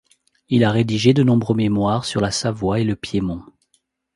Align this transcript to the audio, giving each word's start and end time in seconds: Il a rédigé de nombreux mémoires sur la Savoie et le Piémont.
Il 0.49 0.63
a 0.63 0.71
rédigé 0.71 1.13
de 1.13 1.21
nombreux 1.21 1.55
mémoires 1.55 2.05
sur 2.05 2.21
la 2.21 2.31
Savoie 2.31 2.79
et 2.79 2.83
le 2.83 2.95
Piémont. 2.95 3.43